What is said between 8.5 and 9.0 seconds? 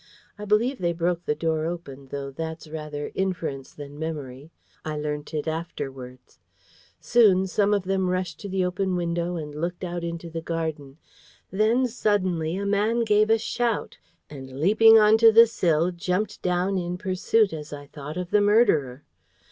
open